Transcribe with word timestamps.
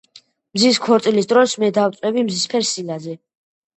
mzis 0.59 0.79
qorwilis 0.85 1.29
dros 1.33 1.53
me 1.65 1.69
davwvebi 1.75 2.25
mzisfer 2.31 2.67
silaze 2.71 3.19